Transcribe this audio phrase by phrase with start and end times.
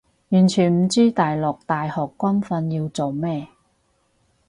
[0.29, 3.49] 完全唔知大陸大學軍訓要做咩